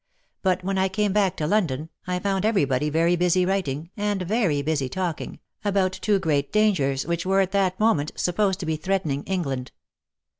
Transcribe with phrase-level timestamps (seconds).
[0.41, 4.63] But when I came back to London, I found everybody very busy writing, and very
[4.63, 9.23] busy talking, about two great dangers which were at that moment supposed to be threatening
[9.25, 9.71] England.